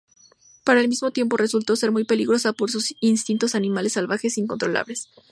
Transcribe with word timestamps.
Pero 0.63 0.79
al 0.79 0.87
mismo 0.89 1.11
tiempo, 1.11 1.37
resultó 1.37 1.75
ser 1.75 1.91
muy 1.91 2.05
peligrosa, 2.05 2.53
por 2.53 2.71
sus 2.71 2.95
instintos 3.01 3.53
animales 3.53 3.93
salvajes 3.93 4.39
incontrolables. 4.39 5.11